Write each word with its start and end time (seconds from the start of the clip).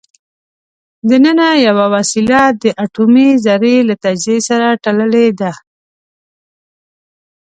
دننه 1.09 1.49
یوه 1.67 1.85
وسیله 1.95 2.41
د 2.61 2.63
اټومي 2.83 3.29
ذرې 3.45 3.75
له 3.87 3.95
تجزیې 4.03 4.37
سره 4.49 4.67
تړلې 4.83 5.27
ده. 5.39 5.51